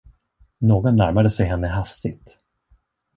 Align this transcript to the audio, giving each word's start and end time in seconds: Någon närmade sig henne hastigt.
Någon 0.57 0.95
närmade 0.95 1.29
sig 1.29 1.45
henne 1.47 1.67
hastigt. 1.67 2.37